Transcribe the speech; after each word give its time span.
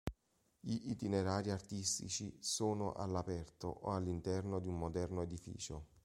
Gli 0.59 0.89
itinerari 0.89 1.51
artistici 1.51 2.35
sono 2.39 2.93
all'aperto 2.93 3.67
o 3.67 3.91
all'interno 3.93 4.57
di 4.57 4.67
un 4.67 4.79
moderno 4.79 5.21
edificio. 5.21 5.89